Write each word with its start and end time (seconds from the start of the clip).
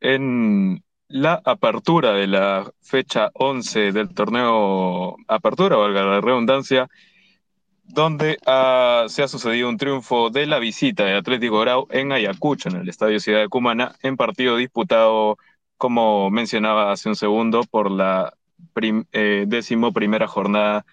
en 0.00 0.82
la 1.08 1.40
apertura 1.44 2.12
de 2.12 2.26
la 2.26 2.70
fecha 2.82 3.30
11 3.34 3.92
del 3.92 4.14
torneo 4.14 5.16
Apertura, 5.28 5.76
valga 5.76 6.02
la 6.04 6.20
redundancia, 6.20 6.88
donde 7.84 8.38
uh, 8.46 9.08
se 9.08 9.22
ha 9.22 9.28
sucedido 9.28 9.68
un 9.68 9.76
triunfo 9.76 10.30
de 10.30 10.46
la 10.46 10.58
visita 10.58 11.04
de 11.04 11.14
Atlético 11.14 11.60
Grau 11.60 11.86
en 11.90 12.12
Ayacucho, 12.12 12.68
en 12.68 12.76
el 12.76 12.88
Estadio 12.88 13.20
Ciudad 13.20 13.40
de 13.40 13.48
Cumana, 13.48 13.94
en 14.02 14.16
partido 14.16 14.56
disputado, 14.56 15.38
como 15.76 16.30
mencionaba 16.30 16.92
hace 16.92 17.08
un 17.08 17.16
segundo, 17.16 17.62
por 17.62 17.90
la 17.90 18.34
prim 18.72 19.04
eh, 19.12 19.44
décimo 19.46 19.92
primera 19.92 20.26
jornada 20.26 20.84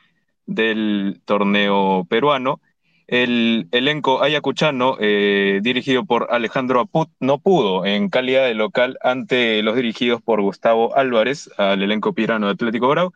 del 0.46 1.22
torneo 1.26 2.06
peruano. 2.10 2.62
El 3.08 3.68
elenco 3.72 4.24
ayacuchano, 4.24 4.98
eh, 5.00 5.60
dirigido 5.62 6.06
por 6.06 6.28
Alejandro 6.32 6.80
Aput, 6.80 7.10
no 7.20 7.40
pudo 7.40 7.86
en 7.86 8.10
calidad 8.10 8.46
de 8.46 8.54
local 8.56 8.98
ante 9.02 9.62
los 9.62 9.76
dirigidos 9.76 10.22
por 10.22 10.41
Gustavo 10.41 10.96
Álvarez, 10.96 11.50
al 11.58 11.82
elenco 11.84 12.13
pirano 12.13 12.48
de 12.48 12.54
Atlético 12.54 12.90
Grau, 12.90 13.13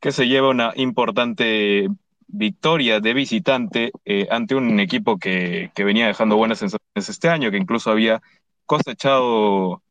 que 0.00 0.12
se 0.12 0.28
lleva 0.28 0.50
una 0.50 0.72
importante 0.76 1.88
victoria 2.28 3.00
de 3.00 3.14
visitante 3.14 3.92
eh, 4.04 4.28
ante 4.30 4.54
un 4.54 4.78
equipo 4.78 5.18
que, 5.18 5.70
que, 5.74 5.84
venía 5.84 6.06
dejando 6.06 6.36
buenas 6.36 6.58
sensaciones 6.58 7.08
este 7.08 7.28
año, 7.28 7.50
que 7.50 7.56
incluso 7.56 7.90
había 7.90 8.22
cosechado 8.66 9.82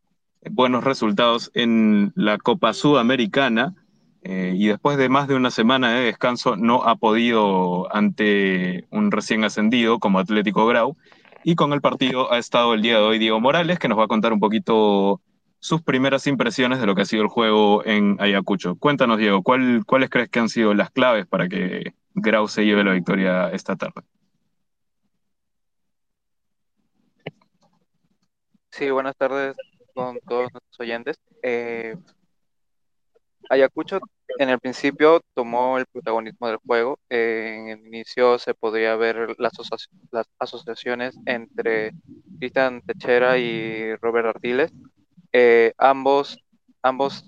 buenos 0.50 0.84
resultados 0.84 1.52
en 1.54 2.14
la 2.16 2.38
Copa 2.38 2.74
Sudamericana 2.74 3.76
eh, 4.24 4.54
y 4.56 4.68
después 4.68 4.98
de 4.98 5.10
más 5.10 5.28
de 5.28 5.36
una 5.36 5.52
semana 5.52 5.92
de 5.94 6.06
descanso 6.06 6.56
no 6.56 6.84
ha 6.84 6.96
podido 6.96 7.94
ante 7.96 8.86
un 8.92 9.12
recién 9.12 9.44
ascendido 9.44 10.00
como 10.00 10.20
Atlético 10.20 10.66
Grau. 10.66 10.98
Y 11.44 11.56
con 11.56 11.72
el 11.72 11.82
partido 11.82 12.32
ha 12.32 12.38
estado 12.38 12.74
el 12.74 12.82
día 12.82 12.96
de 12.96 13.04
hoy 13.04 13.18
Diego 13.18 13.40
Morales, 13.40 13.80
que 13.80 13.88
nos 13.88 13.98
va 13.98 14.04
a 14.04 14.08
contar 14.10 14.34
un 14.34 14.40
poquito 14.40 15.22
sus 15.60 15.82
primeras 15.82 16.28
impresiones 16.28 16.80
de 16.80 16.86
lo 16.86 16.96
que 16.96 17.02
ha 17.04 17.06
sido 17.06 17.24
el 17.24 17.30
juego 17.30 17.86
en 17.86 18.18
Ayacucho. 18.20 18.76
Cuéntanos, 18.76 19.18
Diego, 19.18 19.42
¿cuál, 19.42 19.84
¿cuáles 19.86 20.10
crees 20.10 20.30
que 20.30 20.40
han 20.40 20.50
sido 20.50 20.74
las 20.74 20.92
claves 20.92 21.26
para 21.28 21.48
que 21.48 21.94
Grau 22.14 22.48
se 22.48 22.66
lleve 22.66 22.84
la 22.84 22.94
victoria 22.94 23.50
esta 23.50 23.76
tarde? 23.76 24.02
Sí, 28.72 28.90
buenas 28.90 29.16
tardes 29.16 29.56
con 29.94 30.20
todos 30.28 30.52
nuestros 30.54 30.80
oyentes. 30.80 31.20
Eh, 31.44 31.96
Ayacucho 33.50 34.00
en 34.38 34.50
el 34.50 34.60
principio 34.60 35.22
tomó 35.34 35.80
el 35.80 35.86
protagonismo 35.88 36.48
del 36.48 36.58
juego. 36.58 37.00
En 37.10 37.70
el 37.70 37.88
inicio 37.88 38.38
se 38.38 38.54
podía 38.54 38.96
ver 38.96 39.36
las, 39.40 39.54
asociaciones 40.38 41.18
entre 41.26 41.92
Cristian 42.38 42.82
Techera 42.84 43.40
y 43.40 43.96
Robert 43.96 44.28
Artiles. 44.28 44.72
Eh, 45.34 45.74
ambos, 45.80 46.38
ambos 46.84 47.28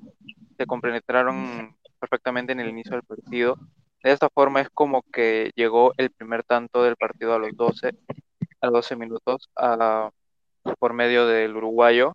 se 0.58 0.66
compenetraron 0.67 1.75
perfectamente 2.00 2.52
en 2.52 2.59
el 2.59 2.69
inicio 2.69 2.91
del 2.91 3.03
partido. 3.03 3.58
De 4.03 4.11
esta 4.11 4.30
forma 4.30 4.61
es 4.61 4.69
como 4.69 5.02
que 5.11 5.52
llegó 5.56 5.91
el 5.97 6.11
primer 6.11 6.44
tanto 6.44 6.83
del 6.83 6.97
partido 6.97 7.33
a 7.33 7.39
los 7.39 7.52
12, 7.56 7.94
a 8.61 8.67
12 8.67 8.95
minutos 8.95 9.50
por 10.80 10.94
medio 10.94 11.25
del 11.25 11.56
uruguayo 11.56 12.13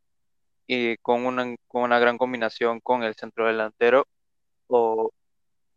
y 0.66 0.96
con 0.98 1.26
una, 1.26 1.56
con 1.68 1.82
una 1.82 1.98
gran 1.98 2.18
combinación 2.18 2.80
con 2.80 3.02
el 3.02 3.14
centro 3.16 3.46
delantero, 3.46 4.06
o, 4.68 5.12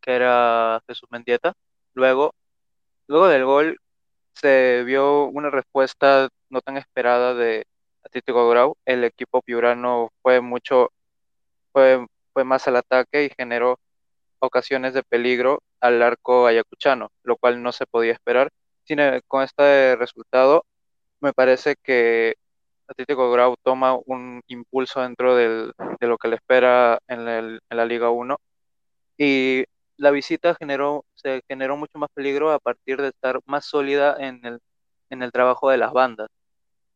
que 0.01 0.15
era 0.15 0.81
Jesús 0.87 1.09
Mendieta. 1.11 1.53
Luego, 1.93 2.35
luego 3.07 3.27
del 3.27 3.45
gol 3.45 3.79
se 4.33 4.83
vio 4.85 5.25
una 5.25 5.49
respuesta 5.49 6.29
no 6.49 6.61
tan 6.61 6.77
esperada 6.77 7.33
de 7.35 7.65
Atlético 8.03 8.49
Grau. 8.49 8.77
El 8.85 9.03
equipo 9.03 9.41
piurano 9.41 10.11
fue 10.21 10.41
mucho, 10.41 10.91
fue, 11.73 12.05
fue 12.33 12.43
más 12.43 12.67
al 12.67 12.77
ataque 12.77 13.25
y 13.25 13.29
generó 13.37 13.79
ocasiones 14.39 14.93
de 14.93 15.03
peligro 15.03 15.61
al 15.81 16.01
arco 16.01 16.47
ayacuchano, 16.47 17.11
lo 17.23 17.37
cual 17.37 17.61
no 17.63 17.71
se 17.71 17.85
podía 17.87 18.13
esperar. 18.13 18.51
Sin, 18.85 18.99
con 19.27 19.43
este 19.43 19.95
resultado, 19.97 20.65
me 21.21 21.33
parece 21.33 21.75
que 21.83 22.35
Atlético 22.89 23.31
Grau 23.31 23.55
toma 23.63 23.95
un 24.05 24.41
impulso 24.47 25.01
dentro 25.01 25.35
de 25.35 25.71
lo 25.99 26.17
que 26.17 26.27
le 26.27 26.35
espera 26.35 26.99
en, 27.07 27.59
la 27.69 27.85
Liga 27.85 28.09
1 28.09 28.37
y 29.17 29.65
la 29.97 30.11
visita 30.11 30.55
generó, 30.55 31.05
se 31.15 31.41
generó 31.47 31.77
mucho 31.77 31.99
más 31.99 32.09
peligro 32.13 32.51
a 32.51 32.59
partir 32.59 33.01
de 33.01 33.09
estar 33.09 33.39
más 33.45 33.65
sólida 33.65 34.15
en 34.19 34.43
el, 34.45 34.59
en 35.09 35.23
el 35.23 35.31
trabajo 35.31 35.69
de 35.69 35.77
las 35.77 35.93
bandas. 35.93 36.29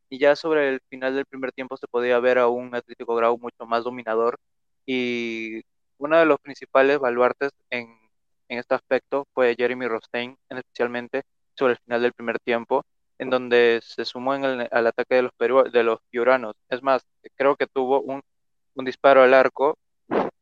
Y 0.08 0.18
ya 0.18 0.36
sobre 0.36 0.68
el 0.70 0.80
final 0.90 1.14
del 1.14 1.26
primer 1.26 1.52
tiempo 1.52 1.76
se 1.76 1.88
podía 1.88 2.18
ver 2.20 2.38
a 2.38 2.48
un 2.48 2.74
Atlético 2.74 3.14
Grau 3.14 3.38
mucho 3.38 3.66
más 3.66 3.84
dominador 3.84 4.38
y 4.86 5.62
uno 5.98 6.18
de 6.18 6.26
los 6.26 6.38
principales 6.40 6.98
baluartes 6.98 7.50
en, 7.70 7.88
en 8.48 8.58
este 8.58 8.74
aspecto 8.74 9.26
fue 9.34 9.54
Jeremy 9.56 9.86
Rostein, 9.88 10.36
especialmente 10.48 11.22
sobre 11.54 11.74
el 11.74 11.78
final 11.80 12.02
del 12.02 12.12
primer 12.12 12.38
tiempo, 12.40 12.84
en 13.18 13.30
donde 13.30 13.80
se 13.82 14.04
sumó 14.04 14.34
en 14.34 14.44
el, 14.44 14.68
al 14.70 14.86
ataque 14.86 15.16
de 15.16 15.22
los, 15.22 15.32
peru, 15.32 15.70
de 15.70 15.82
los 15.82 16.00
piuranos. 16.10 16.54
Es 16.68 16.82
más, 16.82 17.02
creo 17.36 17.56
que 17.56 17.66
tuvo 17.66 18.00
un, 18.02 18.22
un, 18.74 18.84
disparo 18.84 19.22
al 19.22 19.34
arco 19.34 19.78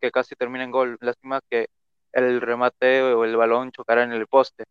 que 0.01 0.11
casi 0.11 0.35
termina 0.37 0.65
en 0.65 0.71
gol. 0.71 0.97
Lástima 1.01 1.41
que 1.51 1.69
el 2.13 2.41
remate 2.41 3.03
o 3.03 3.25
el 3.25 3.37
balón 3.37 3.73
chocara 3.73 4.05
en 4.05 4.13
el 4.13 4.27
poste. 4.27 4.65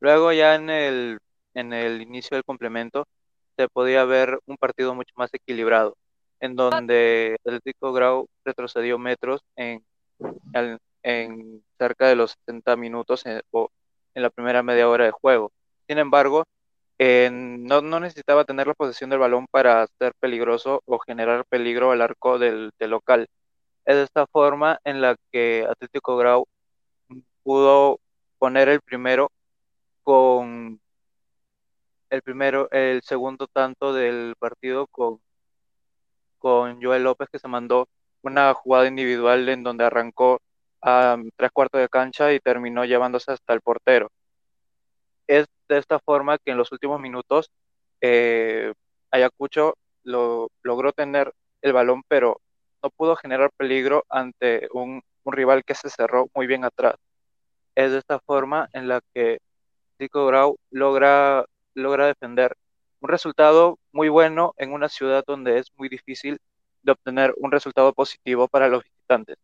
Luego 0.00 0.32
ya 0.32 0.54
en 0.56 0.68
el, 0.70 1.18
en 1.54 1.72
el 1.72 2.02
inicio 2.02 2.36
del 2.36 2.44
complemento 2.44 3.06
se 3.56 3.68
podía 3.68 4.04
ver 4.04 4.38
un 4.46 4.56
partido 4.56 4.94
mucho 4.94 5.12
más 5.16 5.32
equilibrado, 5.32 5.96
en 6.40 6.56
donde 6.56 7.36
Atlético 7.44 7.92
Grau 7.92 8.26
retrocedió 8.44 8.98
metros 8.98 9.42
en, 9.56 9.84
en, 10.54 10.78
en 11.02 11.64
cerca 11.78 12.08
de 12.08 12.16
los 12.16 12.32
70 12.32 12.76
minutos 12.76 13.24
en, 13.26 13.42
o 13.50 13.70
en 14.14 14.22
la 14.22 14.30
primera 14.30 14.62
media 14.62 14.88
hora 14.88 15.04
de 15.04 15.10
juego. 15.12 15.52
Sin 15.88 15.98
embargo, 15.98 16.44
no, 16.98 17.80
no, 17.82 18.00
necesitaba 18.00 18.44
tener 18.44 18.66
la 18.66 18.74
posesión 18.74 19.10
del 19.10 19.18
balón 19.18 19.46
para 19.50 19.86
ser 19.98 20.12
peligroso 20.20 20.82
o 20.86 20.98
generar 21.00 21.44
peligro 21.46 21.90
al 21.92 22.02
arco 22.02 22.38
del, 22.38 22.70
del, 22.78 22.90
local. 22.90 23.28
Es 23.84 23.96
de 23.96 24.02
esta 24.04 24.26
forma 24.26 24.78
en 24.84 25.00
la 25.00 25.16
que 25.32 25.66
Atlético 25.68 26.16
Grau 26.16 26.46
pudo 27.42 28.00
poner 28.38 28.68
el 28.68 28.80
primero 28.80 29.30
con 30.02 30.80
el 32.10 32.22
primero, 32.22 32.68
el 32.70 33.02
segundo 33.02 33.46
tanto 33.48 33.92
del 33.94 34.34
partido 34.38 34.86
con, 34.88 35.20
con 36.38 36.82
Joel 36.82 37.04
López 37.04 37.28
que 37.30 37.38
se 37.38 37.48
mandó 37.48 37.88
una 38.22 38.52
jugada 38.54 38.86
individual 38.86 39.48
en 39.48 39.62
donde 39.62 39.84
arrancó 39.84 40.40
a 40.82 41.16
tres 41.36 41.50
cuartos 41.52 41.80
de 41.80 41.88
cancha 41.88 42.32
y 42.32 42.40
terminó 42.40 42.84
llevándose 42.84 43.32
hasta 43.32 43.54
el 43.54 43.60
portero. 43.60 44.10
Es 45.26 45.46
de 45.68 45.78
esta 45.78 45.98
forma 46.00 46.38
que 46.38 46.50
en 46.52 46.58
los 46.58 46.72
últimos 46.72 47.00
minutos 47.00 47.50
eh, 48.00 48.72
Ayacucho 49.10 49.74
lo, 50.04 50.50
logró 50.62 50.92
tener 50.92 51.32
el 51.62 51.72
balón, 51.72 52.02
pero 52.08 52.40
no 52.82 52.90
pudo 52.90 53.16
generar 53.16 53.50
peligro 53.56 54.04
ante 54.08 54.68
un, 54.72 55.02
un, 55.24 55.32
rival 55.32 55.64
que 55.64 55.74
se 55.74 55.90
cerró 55.90 56.28
muy 56.34 56.46
bien 56.46 56.64
atrás. 56.64 56.96
Es 57.74 57.92
de 57.92 57.98
esta 57.98 58.20
forma 58.20 58.68
en 58.72 58.88
la 58.88 59.00
que 59.14 59.38
Tico 59.98 60.26
Grau 60.26 60.56
logra, 60.70 61.44
logra 61.74 62.06
defender 62.06 62.56
un 63.00 63.08
resultado 63.08 63.78
muy 63.92 64.08
bueno 64.08 64.54
en 64.58 64.72
una 64.72 64.88
ciudad 64.88 65.24
donde 65.26 65.58
es 65.58 65.68
muy 65.76 65.88
difícil 65.88 66.38
de 66.82 66.92
obtener 66.92 67.34
un 67.38 67.52
resultado 67.52 67.92
positivo 67.92 68.48
para 68.48 68.68
los 68.68 68.82
visitantes. 68.82 69.36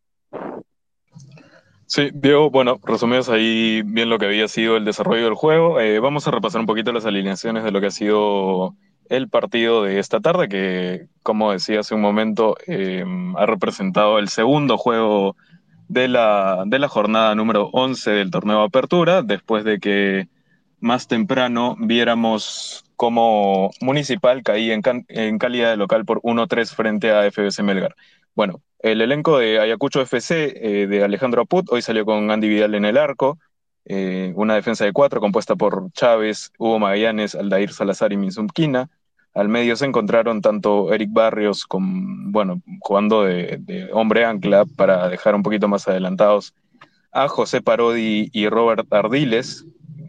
Sí, 1.91 2.11
Diego, 2.13 2.51
bueno, 2.51 2.79
resumidos 2.85 3.31
ahí 3.31 3.81
bien 3.83 4.11
lo 4.11 4.19
que 4.19 4.27
había 4.27 4.47
sido 4.47 4.77
el 4.77 4.85
desarrollo 4.85 5.25
del 5.25 5.35
juego. 5.35 5.81
Eh, 5.81 6.01
vamos 6.01 6.29
a 6.29 6.31
repasar 6.31 6.61
un 6.61 6.67
poquito 6.67 6.93
las 6.93 7.07
alineaciones 7.07 7.65
de 7.65 7.71
lo 7.71 7.81
que 7.81 7.87
ha 7.87 7.91
sido 7.91 8.77
el 9.09 9.31
partido 9.31 9.85
de 9.85 9.99
esta 9.99 10.21
tarde, 10.21 10.49
que, 10.51 11.09
como 11.23 11.51
decía 11.51 11.81
hace 11.81 11.95
un 11.95 12.03
momento, 12.03 12.57
eh, 12.67 13.05
ha 13.37 13.47
representado 13.47 14.19
el 14.19 14.29
segundo 14.29 14.77
juego 14.77 15.35
de 15.89 16.09
la, 16.09 16.65
de 16.67 16.79
la 16.79 16.89
jornada 16.89 17.35
número 17.35 17.71
11 17.73 18.11
del 18.11 18.31
torneo 18.31 18.63
Apertura, 18.63 19.23
después 19.23 19.65
de 19.65 19.81
que 19.81 20.29
más 20.81 21.09
temprano 21.09 21.75
viéramos 21.79 22.85
cómo 22.97 23.71
Municipal 23.81 24.43
caía 24.43 24.75
en, 24.75 24.83
en 25.09 25.39
calidad 25.39 25.71
de 25.71 25.79
local 25.79 26.05
por 26.05 26.21
1-3 26.21 26.75
frente 26.75 27.11
a 27.13 27.31
FBC 27.31 27.63
Melgar. 27.63 27.97
Bueno, 28.39 28.63
el 28.79 29.01
elenco 29.01 29.37
de 29.39 29.59
Ayacucho 29.59 30.01
FC 30.01 30.53
eh, 30.55 30.87
de 30.87 31.03
Alejandro 31.03 31.43
Aput 31.43 31.73
hoy 31.73 31.83
salió 31.83 32.05
con 32.05 32.31
Andy 32.31 32.49
Vidal 32.49 32.77
en 32.77 32.85
el 32.85 32.97
arco, 32.97 33.37
eh, 33.85 34.33
una 34.37 34.55
defensa 34.55 34.85
de 34.85 34.93
cuatro 34.93 35.21
compuesta 35.21 35.57
por 35.57 35.91
Chávez, 35.91 36.53
Hugo 36.57 36.79
Magallanes, 36.79 37.35
Aldair 37.35 37.73
Salazar 37.73 38.13
y 38.13 38.17
Minzumquina. 38.17 38.91
Al 39.35 39.49
medio 39.49 39.75
se 39.75 39.87
encontraron 39.87 40.41
tanto 40.41 40.95
Eric 40.95 41.11
Barrios 41.13 41.67
con, 41.67 42.31
bueno, 42.31 42.63
jugando 42.79 43.25
de, 43.25 43.91
hombre 43.93 44.25
ancla 44.25 44.67
para 44.67 45.09
dejar 45.09 45.35
un 45.35 45.43
poquito 45.43 45.67
más 45.67 45.89
adelantados 45.89 46.55
a 47.11 47.27
José 47.27 47.61
Parodi 47.61 48.31
y 48.33 48.49
Robert 48.49 48.87
Ardiles, 48.93 49.67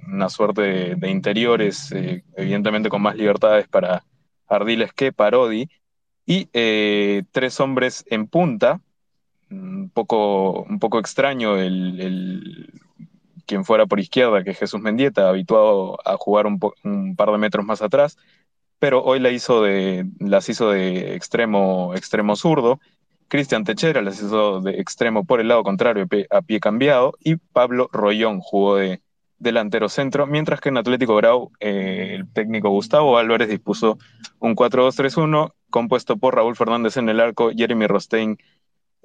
una 0.07 0.29
suerte 0.29 0.61
de, 0.61 0.95
de 0.97 1.09
interiores, 1.09 1.91
eh, 1.93 2.23
evidentemente 2.37 2.89
con 2.89 3.01
más 3.01 3.15
libertades 3.15 3.67
para 3.67 4.03
Ardiles 4.47 4.93
que 4.93 5.11
Parodi 5.11 5.67
Y 6.29 6.47
eh, 6.53 7.23
tres 7.31 7.59
hombres 7.59 8.05
en 8.07 8.27
punta, 8.27 8.81
un 9.49 9.89
poco, 9.89 10.61
un 10.61 10.77
poco 10.77 10.99
extraño 10.99 11.57
el, 11.57 11.99
el, 11.99 12.81
quien 13.47 13.65
fuera 13.65 13.87
por 13.87 13.99
izquierda, 13.99 14.43
que 14.43 14.51
es 14.51 14.59
Jesús 14.59 14.79
Mendieta, 14.79 15.27
habituado 15.27 15.97
a 16.05 16.17
jugar 16.17 16.45
un, 16.45 17.15
par 17.15 17.31
de 17.31 17.37
metros 17.39 17.65
más 17.65 17.81
atrás, 17.81 18.15
pero 18.77 19.03
hoy 19.03 19.19
la 19.19 19.31
hizo 19.31 19.63
de, 19.63 20.05
las 20.19 20.47
hizo 20.49 20.69
de 20.69 21.15
extremo, 21.15 21.95
extremo 21.95 22.35
zurdo. 22.35 22.79
Cristian 23.27 23.63
Techera 23.63 24.03
las 24.03 24.21
hizo 24.21 24.61
de 24.61 24.79
extremo 24.79 25.25
por 25.25 25.41
el 25.41 25.47
lado 25.47 25.63
contrario, 25.63 26.05
a 26.29 26.41
pie 26.43 26.59
cambiado, 26.59 27.15
y 27.23 27.37
Pablo 27.37 27.89
Rollón 27.91 28.39
jugó 28.39 28.75
de 28.75 29.01
delantero 29.39 29.89
centro, 29.89 30.27
mientras 30.27 30.59
que 30.61 30.69
en 30.69 30.77
Atlético 30.77 31.15
Grau 31.15 31.51
eh, 31.59 32.11
el 32.15 32.31
técnico 32.31 32.69
Gustavo 32.69 33.17
Álvarez 33.17 33.49
dispuso 33.49 33.97
un 34.39 34.55
4-2-3-1 34.55 35.53
compuesto 35.69 36.17
por 36.17 36.35
Raúl 36.35 36.55
Fernández 36.55 36.97
en 36.97 37.09
el 37.09 37.19
arco, 37.19 37.51
Jeremy 37.55 37.87
Rostein 37.87 38.37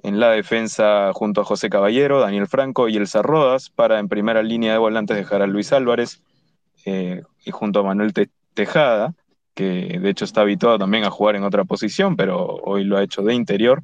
en 0.03 0.19
la 0.19 0.29
defensa 0.29 1.11
junto 1.13 1.41
a 1.41 1.45
José 1.45 1.69
Caballero, 1.69 2.19
Daniel 2.19 2.47
Franco 2.47 2.87
y 2.89 2.97
Elsa 2.97 3.21
Rodas, 3.21 3.69
para 3.69 3.99
en 3.99 4.07
primera 4.07 4.43
línea 4.43 4.73
de 4.73 4.77
volantes 4.77 5.17
dejar 5.17 5.41
a 5.41 5.47
Luis 5.47 5.73
Álvarez 5.73 6.21
eh, 6.85 7.23
y 7.43 7.51
junto 7.51 7.79
a 7.79 7.83
Manuel 7.83 8.13
Tejada, 8.53 9.15
que 9.55 9.99
de 9.99 10.09
hecho 10.09 10.25
está 10.25 10.41
habituado 10.41 10.77
también 10.77 11.05
a 11.05 11.09
jugar 11.09 11.35
en 11.35 11.43
otra 11.43 11.63
posición, 11.63 12.15
pero 12.15 12.37
hoy 12.45 12.83
lo 12.83 12.97
ha 12.97 13.03
hecho 13.03 13.23
de 13.23 13.33
interior. 13.33 13.81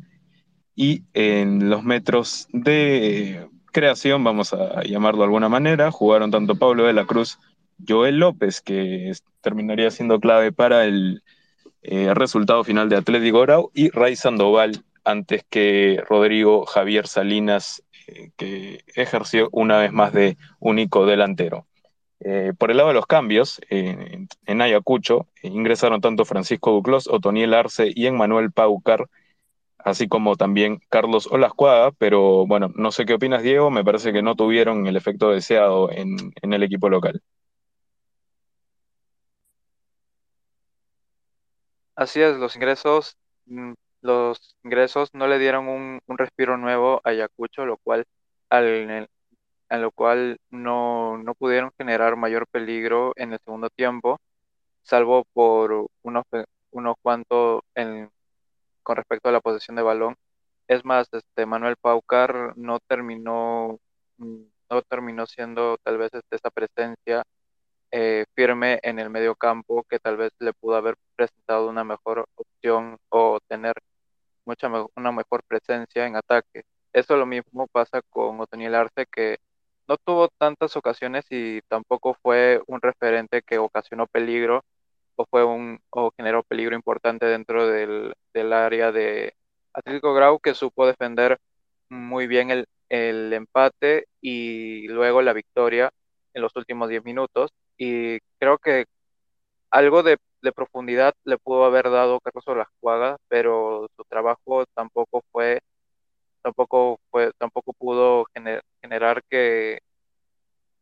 Y 0.76 1.04
en 1.14 1.70
los 1.70 1.84
metros 1.84 2.48
de 2.54 3.48
creación, 3.72 4.24
vamos 4.24 4.54
a 4.54 4.84
llamarlo 4.84 5.20
de 5.20 5.26
alguna 5.26 5.50
manera, 5.50 5.92
jugaron 5.92 6.32
tanto 6.32 6.56
Pablo 6.56 6.84
de 6.86 6.94
la 6.94 7.06
Cruz, 7.06 7.40
Joel 7.88 8.18
López, 8.18 8.62
que 8.62 9.12
terminaría 9.42 9.90
siendo 9.92 10.20
clave 10.20 10.52
para 10.52 10.86
el 10.86 11.24
eh, 11.82 12.14
resultado 12.14 12.64
final 12.64 12.90
de 12.90 12.98
Atlético 12.98 13.42
Grau, 13.42 13.72
y 13.74 13.90
Ray 13.90 14.16
Sandoval, 14.16 14.84
antes 15.04 15.44
que 15.50 16.04
Rodrigo 16.08 16.66
Javier 16.66 17.08
Salinas, 17.08 17.84
eh, 18.08 18.30
que 18.38 18.84
ejerció 18.96 19.50
una 19.52 19.80
vez 19.80 19.92
más 19.92 20.14
de 20.14 20.38
único 20.60 21.06
delantero. 21.06 21.66
Eh, 22.20 22.54
por 22.56 22.70
el 22.70 22.78
lado 22.78 22.90
de 22.90 22.96
los 22.96 23.08
cambios, 23.08 23.60
en 23.70 24.62
Ayacucho 24.62 25.26
ingresaron 25.42 26.02
tanto 26.02 26.24
Francisco 26.24 26.72
Duclos, 26.72 27.08
Otoniel 27.08 27.56
Arce 27.56 27.92
y 27.96 28.06
Emmanuel 28.06 28.52
Paucar, 28.52 29.08
así 29.86 30.08
como 30.08 30.36
también 30.36 30.80
Carlos 30.90 31.28
Olascuaga, 31.32 31.92
pero 31.92 32.46
bueno, 32.48 32.72
no 32.76 32.92
sé 32.92 33.06
qué 33.06 33.14
opinas, 33.16 33.44
Diego, 33.44 33.72
me 33.72 33.84
parece 33.84 34.14
que 34.14 34.22
no 34.22 34.36
tuvieron 34.36 34.88
el 34.88 34.96
efecto 34.98 35.30
deseado 35.32 35.92
en, 35.92 36.16
en 36.42 36.54
el 36.54 36.64
equipo 36.64 36.90
local. 36.90 37.22
Así 41.96 42.22
es, 42.22 42.38
los 42.38 42.56
ingresos, 42.56 43.18
mm, 43.46 43.74
los 44.02 44.56
ingresos 44.64 45.10
no 45.14 45.28
le 45.28 45.40
dieron 45.40 45.68
un, 45.68 46.00
un 46.08 46.18
respiro 46.18 46.58
nuevo 46.58 47.02
a 47.04 47.10
Ayacucho, 47.12 47.66
lo 47.66 47.78
cual 47.78 48.06
al, 48.50 49.08
en 49.72 49.82
lo 49.82 49.92
cual 49.92 50.40
no, 50.50 51.18
no 51.18 51.34
pudieron 51.36 51.72
generar 51.78 52.16
mayor 52.18 52.48
peligro 52.48 53.14
en 53.16 53.34
el 53.34 53.40
segundo 53.46 53.70
tiempo, 53.70 54.20
salvo 54.84 55.26
por 55.34 55.88
unos, 56.04 56.26
unos 56.72 56.96
cuantos 57.02 57.62
en, 57.76 58.10
con 58.84 58.96
respecto 58.98 59.30
a 59.30 59.32
la 59.32 59.42
posesión 59.42 59.76
de 59.76 59.84
balón. 59.84 60.16
Es 60.68 60.86
más, 60.86 61.08
este 61.14 61.46
Manuel 61.46 61.76
Paucar 61.78 62.54
no 62.58 62.80
terminó, 62.80 63.80
no 64.18 64.82
terminó 64.90 65.26
siendo 65.28 65.78
tal 65.84 65.98
vez 65.98 66.12
este, 66.14 66.36
esa 66.36 66.50
presencia 66.52 67.24
eh, 67.92 68.26
firme 68.36 68.80
en 68.84 69.00
el 69.00 69.10
medio 69.10 69.36
campo 69.36 69.84
que 69.90 70.00
tal 70.00 70.18
vez 70.18 70.32
le 70.40 70.54
pudo 70.54 70.76
haber 70.78 70.96
presentado 71.16 71.70
una 71.70 71.84
mejor 71.84 72.26
opción 72.36 72.98
o 73.10 73.40
tener 73.48 73.76
mucha 74.46 74.70
una 74.96 75.12
mejor 75.12 75.44
presencia 75.44 76.06
en 76.08 76.16
ataque. 76.16 76.64
Eso 76.94 77.18
lo 77.18 77.26
mismo 77.26 77.68
pasa 77.68 78.02
con 78.10 78.40
Otoniel 78.40 78.76
Arce, 78.76 79.06
que 79.12 79.40
no 79.88 79.98
tuvo 79.98 80.30
tantas 80.30 80.76
ocasiones 80.78 81.26
y 81.30 81.62
tampoco 81.68 82.16
fue 82.22 82.62
un 82.68 82.82
referente 82.82 83.42
que 83.44 83.58
ocasionó 83.60 84.08
peligro 84.08 84.64
o 85.16 85.26
fue 85.26 85.44
un 85.46 85.80
o 85.92 86.12
generó 86.18 86.44
peligro 86.44 86.76
importante 86.76 87.26
dentro 87.26 87.68
del, 87.68 88.14
del 88.52 88.60
área 88.66 88.92
de 88.92 89.34
Atlético 89.74 90.14
Grau 90.14 90.40
que 90.40 90.54
supo 90.54 90.86
defender 90.88 91.40
muy 91.90 92.28
bien 92.28 92.52
el, 92.52 92.68
el 92.90 93.34
empate 93.34 94.08
y 94.22 94.88
luego 94.90 95.22
la 95.22 95.34
victoria 95.34 95.92
en 96.34 96.42
los 96.42 96.56
últimos 96.56 96.90
10 96.90 97.04
minutos. 97.06 97.52
Y 97.78 98.20
creo 98.40 98.58
que 98.58 98.86
algo 99.72 100.04
de, 100.04 100.18
profundidad 100.56 101.14
le 101.26 101.38
pudo 101.38 101.66
haber 101.66 101.90
dado 101.92 102.20
Carlos 102.20 102.48
Olajuaga, 102.48 103.18
pero 103.30 103.88
su 103.96 104.04
trabajo 104.06 104.66
tampoco 104.74 105.24
fue 105.32 105.62
tampoco 106.42 107.00
fue 107.12 107.32
tampoco 107.38 107.74
pudo 107.74 108.26
gener, 108.34 108.64
generar 108.82 109.24
que, 109.30 109.80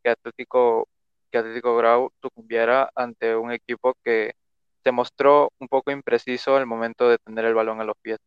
que 0.04 0.10
Atlético 0.12 0.88
que 1.32 1.38
Atlético 1.40 1.76
Grau 1.78 2.12
sucumbiera 2.22 2.90
ante 2.96 3.36
un 3.36 3.52
equipo 3.52 3.94
que 4.04 4.34
se 4.84 4.92
mostró 4.92 5.52
un 5.60 5.68
poco 5.68 5.92
impreciso 5.92 6.56
al 6.56 6.66
momento 6.66 7.10
de 7.10 7.18
tener 7.18 7.46
el 7.46 7.54
balón 7.56 7.82
a 7.82 7.86
los 7.86 7.96
pies. 8.02 8.20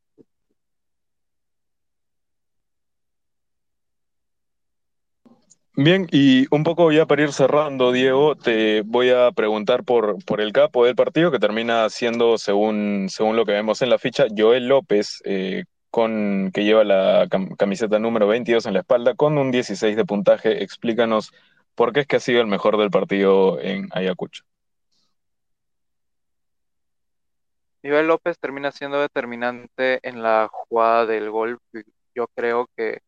Bien, 5.75 6.07
y 6.13 6.47
un 6.55 6.65
poco 6.65 6.93
ya 6.93 7.07
para 7.07 7.23
ir 7.23 7.33
cerrando, 7.33 7.93
Diego, 7.93 8.37
te 8.37 8.83
voy 8.83 9.09
a 9.09 9.33
preguntar 9.33 9.85
por, 9.85 10.23
por 10.27 10.43
el 10.43 10.53
capo 10.53 10.85
del 10.85 10.95
partido, 10.95 11.31
que 11.31 11.39
termina 11.39 11.89
siendo, 11.89 12.37
según, 12.37 13.07
según 13.09 13.37
lo 13.37 13.47
que 13.47 13.53
vemos 13.53 13.81
en 13.81 13.89
la 13.89 13.99
ficha, 13.99 14.27
Joel 14.37 14.69
López, 14.69 15.23
eh, 15.25 15.65
con, 15.91 16.51
que 16.53 16.65
lleva 16.65 16.85
la 16.85 17.27
camiseta 17.57 17.99
número 17.99 18.27
22 18.27 18.67
en 18.67 18.75
la 18.75 18.81
espalda, 18.81 19.15
con 19.15 19.39
un 19.39 19.51
16 19.51 19.97
de 19.97 20.05
puntaje. 20.05 20.63
Explícanos 20.63 21.33
por 21.75 21.93
qué 21.95 22.01
es 22.01 22.07
que 22.07 22.17
ha 22.17 22.21
sido 22.21 22.43
el 22.43 22.49
mejor 22.49 22.77
del 22.77 22.91
partido 22.91 23.59
en 23.59 23.89
Ayacucho. 23.93 24.45
Joel 27.83 28.07
López 28.07 28.39
termina 28.39 28.71
siendo 28.73 29.01
determinante 29.01 29.99
en 30.09 30.23
la 30.23 30.49
jugada 30.51 31.07
del 31.07 31.31
gol. 31.31 31.59
Yo 32.15 32.27
creo 32.35 32.69
que, 32.77 33.01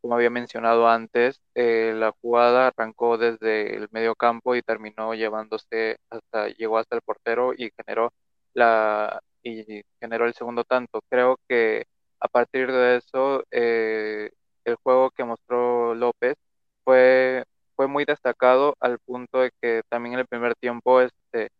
como 0.00 0.14
había 0.16 0.30
mencionado 0.30 0.88
antes, 0.88 1.40
eh, 1.54 1.92
la 1.96 2.12
jugada 2.22 2.68
arrancó 2.68 3.18
desde 3.18 3.76
el 3.76 3.88
medio 3.92 4.14
campo 4.16 4.54
y 4.56 4.62
terminó 4.62 5.14
llevándose 5.14 5.98
hasta, 6.10 6.48
llegó 6.48 6.78
hasta 6.78 6.96
el 6.96 7.02
portero 7.02 7.52
y 7.56 7.70
generó 7.76 8.12
la 8.54 9.22
y 9.42 9.82
generó 10.00 10.26
el 10.26 10.34
segundo 10.34 10.64
tanto. 10.64 11.02
Creo 11.08 11.38
que 11.48 11.86
a 12.20 12.28
partir 12.28 12.70
de 12.72 12.96
eso, 12.98 13.44
eh, 13.50 14.30
el 14.64 14.76
juego 14.76 15.10
que 15.10 15.24
mostró 15.24 15.94
López 15.94 16.36
fue, 16.84 17.44
fue 17.76 17.86
muy 17.88 18.04
destacado 18.04 18.76
al 18.80 18.98
punto 19.00 19.40
de 19.40 19.52
que 19.60 19.82
también 19.88 20.14
en 20.14 20.20
el 20.20 20.26
primer 20.26 20.54
tiempo 20.56 21.00
este, 21.00 21.50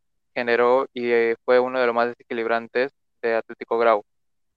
generó 0.41 0.87
y 0.95 1.11
eh, 1.13 1.37
fue 1.45 1.61
uno 1.61 1.81
de 1.81 1.87
los 1.87 1.95
más 1.95 2.09
desequilibrantes 2.09 2.93
de 3.23 3.35
Atlético 3.37 3.79
Grau. 3.79 4.05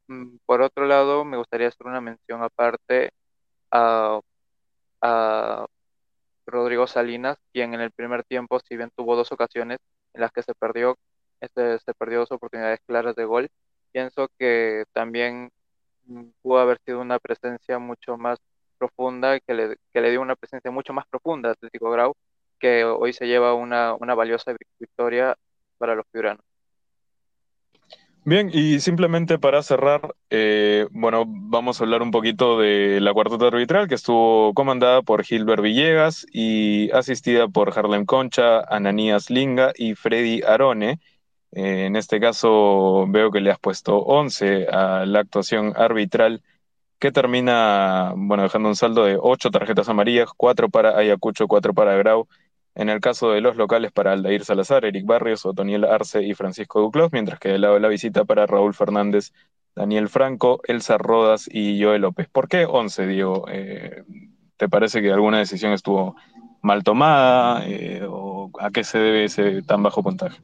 Mm, 0.08 0.38
por 0.46 0.62
otro 0.62 0.86
lado, 0.88 1.26
me 1.26 1.38
gustaría 1.38 1.68
hacer 1.70 1.88
una 1.88 2.02
mención 2.02 2.44
aparte 2.44 3.12
a, 3.72 4.22
Rodrigo 6.46 6.88
Salinas, 6.88 7.38
quien 7.54 7.74
en 7.74 7.82
el 7.82 7.92
primer 7.92 8.24
tiempo, 8.26 8.60
si 8.60 8.78
bien 8.78 8.92
tuvo 8.96 9.16
dos 9.16 9.32
ocasiones 9.32 9.80
en 10.14 10.22
las 10.22 10.32
que 10.32 10.44
se 10.44 10.54
perdió, 10.56 10.98
este, 11.42 11.80
se 11.80 11.94
perdió 11.94 12.20
dos 12.20 12.32
oportunidades 12.32 12.80
claras 12.86 13.16
de 13.16 13.26
gol, 13.26 13.50
pienso 13.92 14.30
que 14.40 14.86
también 14.94 15.52
pudo 16.42 16.60
haber 16.60 16.80
sido 16.86 17.02
una 17.02 17.20
presencia 17.20 17.80
mucho 17.80 18.18
más 18.18 18.40
profunda, 18.78 19.40
que 19.40 19.54
le, 19.54 19.78
que 19.94 20.02
le 20.02 20.12
dio 20.12 20.22
una 20.22 20.36
presencia 20.36 20.72
mucho 20.72 20.94
más 20.94 21.06
profunda 21.08 21.50
a 21.50 21.54
Atlético 21.54 21.92
Grau, 21.92 22.16
que 22.60 22.86
hoy 22.86 23.14
se 23.14 23.28
lleva 23.28 23.54
una 23.56 24.16
valiosa 24.16 24.56
victoria 24.80 25.38
para 25.78 25.96
los 25.96 26.06
piuranos. 26.12 26.44
Bien, 28.26 28.50
y 28.54 28.80
simplemente 28.80 29.38
para 29.38 29.62
cerrar, 29.64 30.16
eh, 30.30 30.88
bueno, 30.92 31.26
vamos 31.28 31.82
a 31.82 31.84
hablar 31.84 32.02
un 32.02 32.12
poquito 32.12 32.58
de 32.58 33.02
la 33.02 33.12
cuarteta 33.12 33.48
arbitral 33.48 33.90
que 33.90 33.96
estuvo 33.96 34.54
comandada 34.54 35.02
por 35.02 35.24
Gilbert 35.26 35.62
Villegas 35.62 36.26
y 36.32 36.90
asistida 36.92 37.50
por 37.50 37.78
Harlem 37.78 38.06
Concha, 38.06 38.62
Ananías 38.62 39.30
Linga 39.30 39.74
y 39.76 39.96
Freddy 39.96 40.42
Arone. 40.42 41.02
Eh, 41.52 41.86
en 41.86 41.98
este 41.98 42.22
caso 42.22 43.06
veo 43.10 43.30
que 43.30 43.42
le 43.42 43.52
has 43.52 43.60
puesto 43.60 43.98
11 43.98 44.68
a 44.72 45.06
la 45.06 45.20
actuación 45.20 45.74
arbitral 45.76 46.42
que 47.00 47.12
termina, 47.12 48.14
bueno, 48.16 48.44
dejando 48.44 48.70
un 48.70 48.78
saldo 48.78 49.04
de 49.04 49.18
8 49.20 49.52
tarjetas 49.52 49.90
amarillas, 49.90 50.30
4 50.38 50.70
para 50.70 50.98
Ayacucho, 50.98 51.48
4 51.50 51.74
para 51.74 51.96
Grau. 51.98 52.30
En 52.76 52.90
el 52.90 53.00
caso 53.02 53.32
de 53.32 53.42
los 53.42 53.56
locales 53.56 53.92
para 53.92 54.14
Aldair 54.14 54.46
Salazar, 54.46 54.86
Eric 54.86 55.06
Barrios, 55.06 55.46
Otoniel 55.46 55.84
Arce 55.84 56.24
y 56.24 56.34
Francisco 56.34 56.82
Duclos, 56.82 57.12
mientras 57.12 57.40
que 57.40 57.50
del 57.50 57.62
lado 57.62 57.76
de 57.76 57.80
la 57.80 57.88
visita 57.88 58.26
para 58.26 58.48
Raúl 58.48 58.74
Fernández, 58.74 59.32
Daniel 59.76 60.10
Franco, 60.10 60.62
Elsa 60.66 60.98
Rodas 60.98 61.48
y 61.52 61.82
Joel 61.82 62.02
López. 62.02 62.28
¿Por 62.30 62.48
qué 62.48 62.66
11, 62.66 63.08
Diego? 63.08 63.46
Eh, 63.50 64.04
¿Te 64.58 64.70
parece 64.70 65.02
que 65.02 65.12
alguna 65.12 65.40
decisión 65.40 65.74
estuvo 65.74 66.16
mal 66.62 66.84
tomada 66.84 67.68
eh, 67.68 68.06
o 68.08 68.52
a 68.60 68.72
qué 68.72 68.84
se 68.84 68.98
debe 68.98 69.26
ese 69.26 69.62
tan 69.64 69.84
bajo 69.84 70.02
puntaje? 70.02 70.42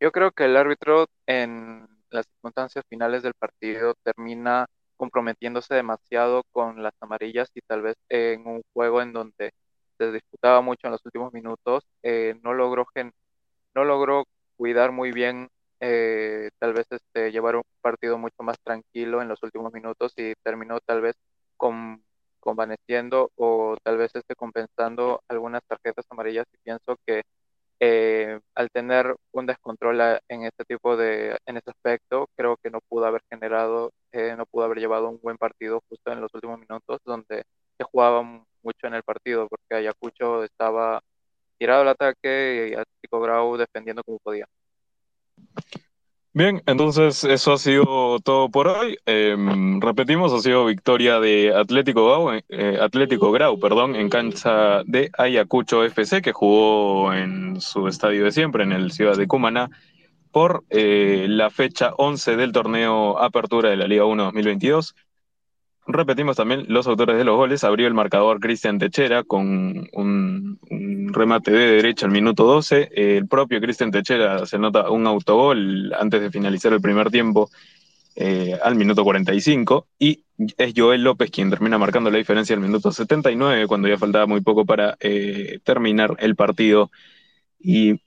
Yo 0.00 0.12
creo 0.12 0.32
que 0.32 0.44
el 0.44 0.56
árbitro 0.56 1.06
en 1.26 1.86
las 2.10 2.26
circunstancias 2.26 2.84
finales 2.88 3.22
del 3.22 3.34
partido 3.34 3.94
termina 4.02 4.66
comprometiéndose 4.96 5.74
demasiado 5.74 6.44
con 6.52 6.82
las 6.82 6.94
amarillas 7.00 7.50
y 7.54 7.60
tal 7.62 7.82
vez 7.82 7.96
en 8.08 8.46
un 8.46 8.62
juego 8.72 9.02
en 9.02 9.12
donde 9.12 9.52
se 9.98 10.12
disputaba 10.12 10.60
mucho 10.62 10.86
en 10.86 10.92
los 10.92 11.04
últimos 11.04 11.32
minutos, 11.32 11.84
eh, 12.02 12.34
no 12.42 12.54
logró 12.54 12.86
gen- 12.94 13.12
no 13.74 13.84
logró 13.84 14.24
cuidar 14.56 14.92
muy 14.92 15.12
bien, 15.12 15.48
eh, 15.80 16.50
tal 16.58 16.72
vez 16.74 16.86
este, 16.90 17.32
llevar 17.32 17.56
un 17.56 17.62
partido 17.82 18.18
mucho 18.18 18.42
más 18.42 18.56
tranquilo 18.62 19.22
en 19.22 19.28
los 19.28 19.42
últimos 19.42 19.72
minutos 19.72 20.12
y 20.16 20.34
terminó 20.42 20.78
tal 20.80 21.00
vez 21.02 21.16
con, 21.56 22.04
convaneciendo 22.40 23.30
o 23.36 23.76
tal 23.82 23.96
vez 23.98 24.12
este, 24.14 24.34
compensando 24.36 25.22
algunas 25.28 25.62
tarjetas 25.66 26.06
amarillas. 26.10 26.46
Y 26.54 26.58
pienso 26.64 26.96
que 27.06 27.22
eh, 27.80 28.40
al 28.54 28.70
tener 28.70 29.16
un 29.32 29.46
descontrol 29.46 30.00
en 30.28 30.44
este 30.44 30.64
tipo 30.64 30.96
de, 30.96 31.36
en 31.46 31.56
este 31.56 31.70
aspecto, 31.70 32.28
creo 32.36 32.56
que 32.62 32.70
no 32.70 32.80
pudo 32.88 33.06
haber 33.06 33.22
generado, 33.30 33.92
eh, 34.12 34.34
no 34.36 34.46
pudo 34.46 34.64
haber 34.64 34.78
llevado 34.78 35.08
un 35.10 35.20
buen 35.22 35.36
partido 35.38 35.82
justo 35.88 36.12
en 36.12 36.20
los 36.20 36.32
últimos 36.34 36.58
minutos 36.60 37.00
donde 37.04 37.44
se 37.78 37.84
jugaba 37.84 38.22
mucho 38.64 38.86
en 38.86 38.94
el 38.94 39.02
partido 39.02 39.46
porque 39.48 39.74
Ayacucho 39.74 40.42
estaba 40.42 41.00
tirado 41.58 41.82
al 41.82 41.88
ataque 41.88 42.70
y 42.70 42.74
Atlético 42.74 43.20
Grau 43.20 43.56
defendiendo 43.56 44.02
como 44.02 44.18
podía. 44.18 44.46
Bien, 46.36 46.62
entonces 46.66 47.22
eso 47.22 47.52
ha 47.52 47.58
sido 47.58 48.18
todo 48.18 48.48
por 48.48 48.66
hoy. 48.66 48.96
Eh, 49.06 49.36
repetimos, 49.78 50.32
ha 50.32 50.40
sido 50.40 50.64
victoria 50.64 51.20
de 51.20 51.54
Atlético 51.54 52.06
Grau, 52.06 52.40
eh, 52.48 52.78
Atlético 52.80 53.30
Grau, 53.30 53.60
perdón, 53.60 53.94
en 53.94 54.08
cancha 54.08 54.82
de 54.84 55.12
Ayacucho 55.16 55.84
FC, 55.84 56.22
que 56.22 56.32
jugó 56.32 57.14
en 57.14 57.60
su 57.60 57.86
estadio 57.86 58.24
de 58.24 58.32
siempre, 58.32 58.64
en 58.64 58.72
el 58.72 58.90
Ciudad 58.90 59.16
de 59.16 59.28
Cumaná, 59.28 59.70
por 60.32 60.64
eh, 60.70 61.26
la 61.28 61.50
fecha 61.50 61.92
11 61.96 62.34
del 62.34 62.50
torneo 62.50 63.16
Apertura 63.20 63.70
de 63.70 63.76
la 63.76 63.86
Liga 63.86 64.04
1 64.04 64.24
2022. 64.24 64.96
Repetimos 65.86 66.36
también 66.36 66.64
los 66.68 66.86
autores 66.86 67.16
de 67.18 67.24
los 67.24 67.36
goles. 67.36 67.62
Abrió 67.62 67.86
el 67.86 67.94
marcador 67.94 68.40
Cristian 68.40 68.78
Techera 68.78 69.22
con 69.22 69.86
un, 69.92 70.58
remate 71.12 71.50
de 71.50 71.76
derecha 71.76 72.06
al 72.06 72.12
minuto 72.12 72.44
12. 72.44 72.90
El 72.94 73.28
propio 73.28 73.60
Cristian 73.60 73.90
Techera 73.90 74.46
se 74.46 74.58
nota 74.58 74.90
un 74.90 75.06
autogol 75.06 75.92
antes 75.98 76.22
de 76.22 76.30
finalizar 76.30 76.72
el 76.72 76.80
primer 76.80 77.10
tiempo 77.10 77.50
eh, 78.16 78.58
al 78.62 78.76
minuto 78.76 79.04
45. 79.04 79.86
Y 79.98 80.22
es 80.56 80.72
Joel 80.74 81.04
López 81.04 81.30
quien 81.30 81.50
termina 81.50 81.76
marcando 81.76 82.10
la 82.10 82.18
diferencia 82.18 82.54
al 82.54 82.62
minuto 82.62 82.90
79, 82.90 83.66
cuando 83.66 83.88
ya 83.88 83.98
faltaba 83.98 84.26
muy 84.26 84.40
poco 84.40 84.64
para 84.64 84.96
eh, 85.00 85.58
terminar 85.64 86.16
el 86.18 86.34
partido 86.34 86.90
y 87.58 88.00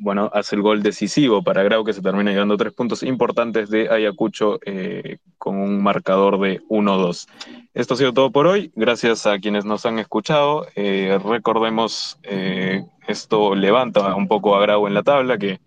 bueno, 0.00 0.30
hace 0.32 0.56
el 0.56 0.62
gol 0.62 0.82
decisivo 0.82 1.42
para 1.42 1.62
Grau 1.62 1.84
que 1.84 1.92
se 1.92 2.02
termina 2.02 2.32
llevando 2.32 2.56
tres 2.56 2.72
puntos 2.72 3.02
importantes 3.02 3.70
de 3.70 3.88
Ayacucho 3.88 4.58
eh, 4.64 5.18
con 5.38 5.56
un 5.56 5.82
marcador 5.82 6.40
de 6.40 6.60
1-2. 6.68 7.28
Esto 7.74 7.94
ha 7.94 7.96
sido 7.96 8.12
todo 8.12 8.30
por 8.30 8.46
hoy. 8.46 8.72
Gracias 8.74 9.26
a 9.26 9.38
quienes 9.38 9.64
nos 9.64 9.86
han 9.86 9.98
escuchado. 9.98 10.66
Eh, 10.74 11.18
recordemos, 11.24 12.18
eh, 12.24 12.84
esto 13.06 13.54
levanta 13.54 14.14
un 14.14 14.28
poco 14.28 14.56
a 14.56 14.60
Grau 14.60 14.86
en 14.86 14.94
la 14.94 15.02
tabla, 15.02 15.38
que 15.38 15.60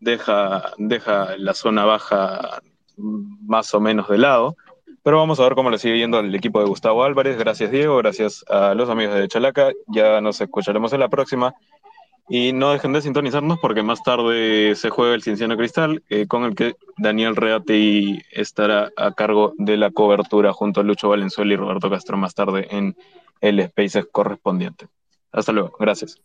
deja, 0.00 0.72
deja 0.78 1.36
la 1.36 1.54
zona 1.54 1.84
baja 1.84 2.62
más 2.96 3.74
o 3.74 3.80
menos 3.80 4.08
de 4.08 4.18
lado. 4.18 4.56
Pero 5.02 5.18
vamos 5.18 5.38
a 5.38 5.42
ver 5.42 5.54
cómo 5.54 5.68
le 5.68 5.78
sigue 5.78 5.98
yendo 5.98 6.16
al 6.16 6.34
equipo 6.34 6.60
de 6.60 6.66
Gustavo 6.66 7.04
Álvarez. 7.04 7.36
Gracias, 7.36 7.70
Diego. 7.70 7.98
Gracias 7.98 8.42
a 8.48 8.72
los 8.72 8.88
amigos 8.88 9.14
de 9.16 9.28
Chalaca. 9.28 9.70
Ya 9.88 10.22
nos 10.22 10.40
escucharemos 10.40 10.94
en 10.94 11.00
la 11.00 11.10
próxima. 11.10 11.54
Y 12.28 12.52
no 12.52 12.72
dejen 12.72 12.92
de 12.92 13.02
sintonizarnos 13.02 13.58
porque 13.60 13.82
más 13.82 14.02
tarde 14.02 14.74
se 14.76 14.90
juega 14.90 15.14
el 15.14 15.22
Cienciano 15.22 15.56
Cristal, 15.56 16.02
eh, 16.08 16.26
con 16.26 16.44
el 16.44 16.54
que 16.54 16.74
Daniel 16.96 17.36
Reati 17.36 18.18
estará 18.30 18.90
a 18.96 19.12
cargo 19.12 19.52
de 19.58 19.76
la 19.76 19.90
cobertura 19.90 20.52
junto 20.52 20.80
a 20.80 20.84
Lucho 20.84 21.10
Valenzuela 21.10 21.52
y 21.52 21.56
Roberto 21.56 21.90
Castro 21.90 22.16
más 22.16 22.34
tarde 22.34 22.66
en 22.70 22.96
el 23.40 23.62
Spaces 23.66 24.06
correspondiente. 24.10 24.88
Hasta 25.32 25.52
luego, 25.52 25.76
gracias. 25.78 26.20